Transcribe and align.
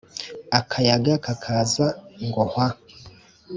Akayaga 0.59 1.13
kakaza 1.25 1.87
ngo 2.25 2.41
hwa 2.51 2.67